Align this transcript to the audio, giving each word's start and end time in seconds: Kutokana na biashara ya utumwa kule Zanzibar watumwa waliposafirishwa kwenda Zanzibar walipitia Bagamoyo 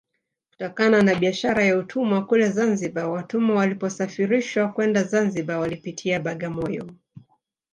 Kutokana 0.49 1.01
na 1.03 1.15
biashara 1.15 1.63
ya 1.63 1.77
utumwa 1.77 2.25
kule 2.25 2.49
Zanzibar 2.49 3.09
watumwa 3.09 3.55
waliposafirishwa 3.55 4.67
kwenda 4.71 5.03
Zanzibar 5.03 5.57
walipitia 5.59 6.19
Bagamoyo 6.19 6.87